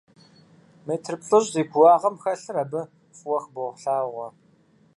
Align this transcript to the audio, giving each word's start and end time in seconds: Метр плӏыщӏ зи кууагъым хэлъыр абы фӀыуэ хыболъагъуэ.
Метр 0.87 1.13
плӏыщӏ 1.23 1.49
зи 1.53 1.63
кууагъым 1.71 2.15
хэлъыр 2.21 2.57
абы 2.63 2.81
фӀыуэ 3.17 3.39
хыболъагъуэ. 3.43 4.27